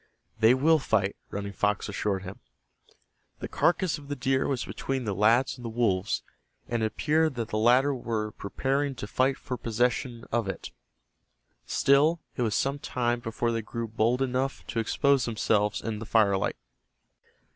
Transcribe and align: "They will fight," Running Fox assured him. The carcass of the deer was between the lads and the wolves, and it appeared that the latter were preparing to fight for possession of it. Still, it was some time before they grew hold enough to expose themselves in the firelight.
"They 0.39 0.55
will 0.55 0.79
fight," 0.79 1.15
Running 1.29 1.53
Fox 1.53 1.87
assured 1.87 2.23
him. 2.23 2.39
The 3.37 3.47
carcass 3.47 3.99
of 3.99 4.07
the 4.07 4.15
deer 4.15 4.47
was 4.47 4.65
between 4.65 5.03
the 5.03 5.13
lads 5.13 5.55
and 5.59 5.63
the 5.63 5.69
wolves, 5.69 6.23
and 6.67 6.81
it 6.81 6.87
appeared 6.87 7.35
that 7.35 7.49
the 7.49 7.59
latter 7.59 7.93
were 7.93 8.31
preparing 8.31 8.95
to 8.95 9.05
fight 9.05 9.37
for 9.37 9.57
possession 9.57 10.25
of 10.31 10.47
it. 10.49 10.71
Still, 11.67 12.19
it 12.35 12.41
was 12.41 12.55
some 12.55 12.79
time 12.79 13.19
before 13.19 13.51
they 13.51 13.61
grew 13.61 13.91
hold 13.95 14.23
enough 14.23 14.65
to 14.69 14.79
expose 14.79 15.25
themselves 15.25 15.81
in 15.83 15.99
the 15.99 16.07
firelight. 16.07 16.55